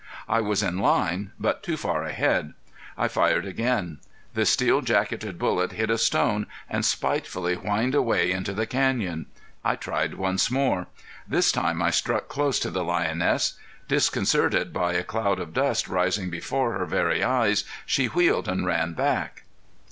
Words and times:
I 0.27 0.41
was 0.41 0.63
in 0.63 0.79
line, 0.79 1.29
but 1.39 1.61
too 1.61 1.77
far 1.77 2.03
ahead. 2.03 2.55
I 2.97 3.07
fired 3.07 3.45
again. 3.45 3.99
The 4.33 4.47
steel 4.47 4.81
jacketed 4.81 5.37
bullet 5.37 5.73
hit 5.73 5.91
a 5.91 5.97
stone 5.99 6.47
and 6.67 6.83
spitefully 6.83 7.53
whined 7.53 7.93
away 7.93 8.31
into 8.31 8.51
the 8.53 8.65
canyon. 8.65 9.27
I 9.63 9.75
tried 9.75 10.15
once 10.15 10.49
more. 10.49 10.87
This 11.27 11.51
time 11.51 11.83
I 11.83 11.91
struck 11.91 12.29
close 12.29 12.57
to 12.61 12.71
the 12.71 12.83
lioness. 12.83 13.53
Disconcerted 13.87 14.73
by 14.73 14.93
a 14.93 15.03
cloud 15.03 15.39
of 15.39 15.53
dust 15.53 15.87
rising 15.87 16.31
before 16.31 16.73
her 16.79 16.85
very 16.87 17.23
eyes 17.23 17.63
she 17.85 18.07
wheeled 18.07 18.47
and 18.47 18.65
ran 18.65 18.93
back. 18.93 19.43